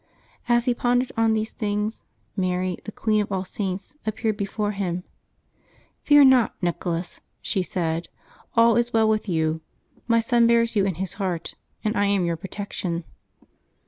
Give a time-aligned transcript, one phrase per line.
[0.49, 2.01] As he pondered on these things,
[2.35, 5.03] Mary, the Queen of all Saints, appeared be fore liim."
[6.05, 8.07] Fear not, Nicholas," she said,"
[8.57, 9.61] all is well with you:
[10.07, 11.53] my Son bears you in His Heart,
[11.83, 12.25] and I am.
[12.25, 13.03] your protection."